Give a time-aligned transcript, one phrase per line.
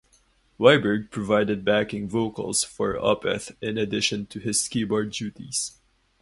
[0.59, 5.77] Wiberg provided backing vocals for Opeth in addition to his keyboard duties.